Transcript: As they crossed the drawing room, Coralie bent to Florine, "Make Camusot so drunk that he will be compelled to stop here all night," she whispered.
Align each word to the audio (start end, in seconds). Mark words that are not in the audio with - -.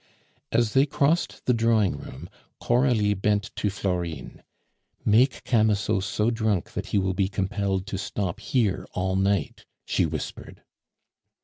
As 0.51 0.73
they 0.73 0.87
crossed 0.87 1.45
the 1.45 1.53
drawing 1.53 1.95
room, 1.95 2.27
Coralie 2.59 3.13
bent 3.13 3.55
to 3.55 3.69
Florine, 3.69 4.41
"Make 5.05 5.43
Camusot 5.43 5.99
so 6.01 6.31
drunk 6.31 6.71
that 6.71 6.87
he 6.87 6.97
will 6.97 7.13
be 7.13 7.27
compelled 7.27 7.85
to 7.85 7.99
stop 7.99 8.39
here 8.39 8.87
all 8.93 9.15
night," 9.15 9.67
she 9.85 10.07
whispered. 10.07 10.63